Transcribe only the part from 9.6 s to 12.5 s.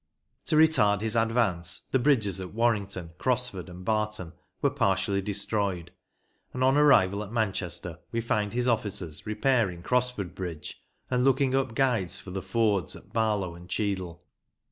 Crosford Bridge and looking up guides for the